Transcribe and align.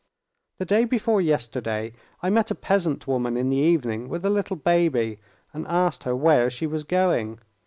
The 0.57 0.65
day 0.65 0.85
before 0.85 1.21
yesterday, 1.21 1.93
I 2.23 2.31
met 2.31 2.49
a 2.49 2.55
peasant 2.55 3.05
woman 3.07 3.37
in 3.37 3.49
the 3.49 3.57
evening 3.57 4.09
with 4.09 4.25
a 4.25 4.31
little 4.31 4.55
baby, 4.55 5.19
and 5.53 5.67
asked 5.67 6.05
her 6.05 6.15
where 6.15 6.49
she 6.49 6.65
was 6.65 6.83
going. 6.83 7.37